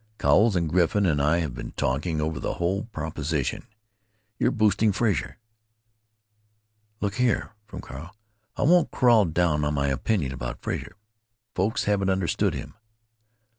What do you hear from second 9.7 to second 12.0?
my opinion about Frazer. Folks